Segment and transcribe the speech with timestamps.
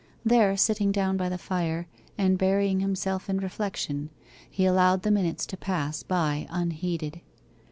[0.25, 1.85] There sitting down by the fire,
[2.17, 4.09] and burying himself in reflection,
[4.49, 7.21] he allowed the minutes to pass by unheeded.